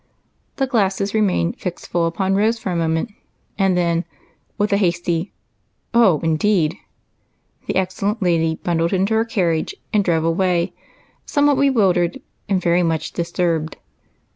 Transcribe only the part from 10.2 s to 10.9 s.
away,